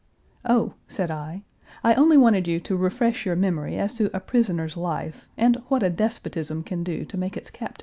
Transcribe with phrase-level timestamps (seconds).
[0.45, 1.43] "Oh," said I,
[1.83, 5.83] "I only wanted you to refresh your memory as to a prisoner's life and what
[5.83, 7.79] a despotism can do to make its captives happy!"